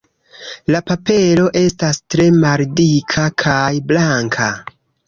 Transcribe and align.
La 0.75 0.79
papero 0.87 1.45
estas 1.63 2.01
tre 2.15 2.27
maldika 2.41 3.31
kaj 3.47 3.63
blanka. 3.95 4.53